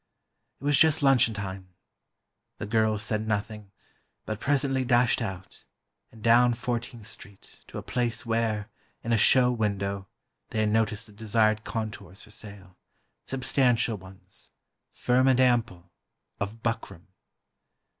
It 0.59 0.63
was 0.63 0.79
just 0.79 1.03
luncheon 1.03 1.35
time. 1.35 1.75
The 2.57 2.65
girls 2.65 3.03
said 3.03 3.27
nothing, 3.27 3.69
but 4.25 4.39
presently 4.39 4.83
dashed 4.83 5.21
out, 5.21 5.63
and 6.11 6.23
down 6.23 6.55
Fourteenth 6.55 7.05
Street, 7.05 7.61
to 7.67 7.77
a 7.77 7.83
place 7.83 8.25
where, 8.25 8.67
in 9.03 9.13
a 9.13 9.17
show 9.19 9.51
window, 9.51 10.07
they 10.49 10.61
had 10.61 10.69
noticed 10.69 11.05
the 11.05 11.11
desired 11.13 11.63
contours 11.63 12.23
for 12.23 12.31
sale, 12.31 12.77
substantial 13.27 13.95
ones, 13.95 14.49
firm 14.89 15.27
and 15.27 15.39
ample, 15.39 15.91
of 16.39 16.63
buckram. 16.63 17.05